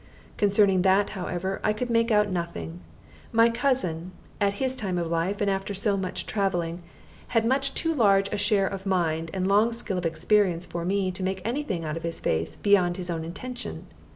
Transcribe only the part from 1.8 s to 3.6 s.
make out nothing. My